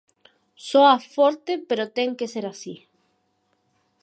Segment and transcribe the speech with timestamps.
[0.69, 2.75] Soa forte, pero ten que ser así.